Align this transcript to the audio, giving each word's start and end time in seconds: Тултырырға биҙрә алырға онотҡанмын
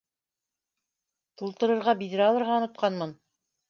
Тултырырға 1.43 1.99
биҙрә 2.03 2.29
алырға 2.33 2.61
онотҡанмын 2.61 3.19